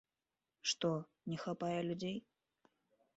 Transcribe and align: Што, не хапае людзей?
Што, 0.69 0.89
не 1.31 1.37
хапае 1.43 1.77
людзей? 1.91 2.17